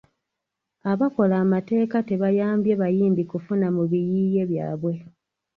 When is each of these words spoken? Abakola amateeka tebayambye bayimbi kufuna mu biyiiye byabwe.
Abakola 0.91 1.35
amateeka 1.45 1.97
tebayambye 2.09 2.73
bayimbi 2.81 3.23
kufuna 3.31 3.67
mu 3.75 3.83
biyiiye 3.91 4.41
byabwe. 4.51 4.93